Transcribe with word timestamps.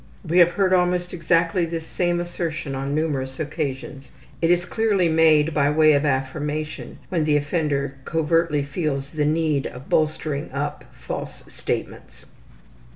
We 0.27 0.39
have 0.39 0.53
heard 0.53 0.73
almost 0.73 1.13
exactly 1.13 1.63
this 1.63 1.85
same 1.85 2.19
assertion 2.19 2.73
on 2.73 2.95
numerous 2.95 3.39
occasions. 3.39 4.09
It 4.41 4.49
is 4.49 4.65
clearly 4.65 5.07
made 5.09 5.53
by 5.53 5.69
way 5.69 5.93
of 5.93 6.05
affirmation 6.05 6.97
when 7.09 7.23
the 7.23 7.37
offender 7.37 7.97
covertly 8.03 8.63
feels 8.63 9.11
the 9.11 9.25
need 9.25 9.67
of 9.67 9.89
bolstering 9.89 10.51
up 10.53 10.85
false 10.91 11.43
statements. 11.53 12.25